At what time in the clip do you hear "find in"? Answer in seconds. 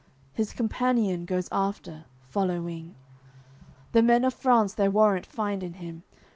5.27-5.73